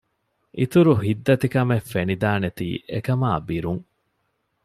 އިތުރު 0.59 0.93
ހިތްދަތިކަމެއް 1.05 1.89
ފެނިދާނެތީ 1.91 2.67
އެކަމާ 2.91 3.29
ބިރުން 3.47 3.83